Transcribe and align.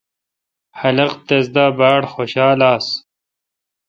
خلق 0.79 1.11
تس 1.27 1.45
دا 1.55 1.65
باڑ 1.77 2.01
خوشال 2.13 2.59
آس۔ 2.73 2.87